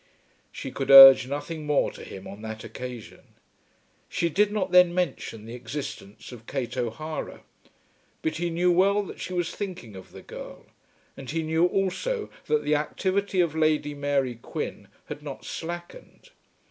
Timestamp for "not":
4.51-4.71, 15.21-15.45